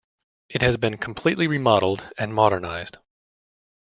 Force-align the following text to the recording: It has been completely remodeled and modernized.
It 0.49 0.63
has 0.63 0.77
been 0.77 0.97
completely 0.97 1.45
remodeled 1.47 2.09
and 2.17 2.33
modernized. 2.33 2.97